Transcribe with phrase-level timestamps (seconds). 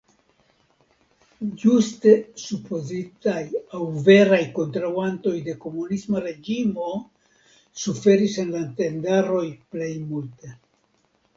[1.63, 2.13] Ĝuste
[2.43, 3.43] supozitaj
[3.79, 6.87] aŭ veraj kontraŭantoj de komunisma reĝimo
[7.83, 9.45] suferis en la tendaroj
[9.75, 10.55] plej multe.